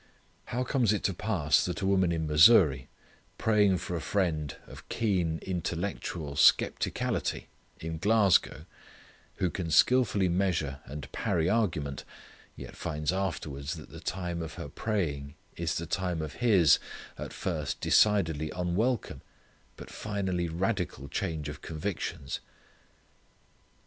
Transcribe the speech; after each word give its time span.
How 0.45 0.63
comes 0.63 0.93
it 0.93 1.03
to 1.03 1.13
pass 1.13 1.63
that 1.63 1.81
a 1.81 1.85
woman 1.85 2.11
in 2.11 2.25
Missouri 2.25 2.89
praying 3.37 3.77
for 3.77 3.95
a 3.95 4.01
friend 4.01 4.57
of 4.65 4.89
keen 4.89 5.37
intellectual 5.43 6.35
skeptically 6.35 7.49
in 7.79 7.99
Glasgow, 7.99 8.65
who 9.35 9.51
can 9.51 9.69
skillfully 9.69 10.27
measure 10.27 10.79
and 10.85 11.11
parry 11.11 11.47
argument, 11.47 12.03
yet 12.55 12.75
finds 12.75 13.13
afterwards 13.13 13.75
that 13.75 13.91
the 13.91 13.99
time 13.99 14.41
of 14.41 14.55
her 14.55 14.69
praying 14.69 15.35
is 15.55 15.75
the 15.75 15.85
time 15.85 16.23
of 16.23 16.33
his, 16.41 16.79
at 17.19 17.31
first 17.31 17.79
decidedly 17.79 18.49
unwelcome, 18.55 19.21
but 19.77 19.91
finally 19.91 20.47
radical 20.49 21.09
change 21.09 21.47
of 21.47 21.61
convictions! 21.61 22.39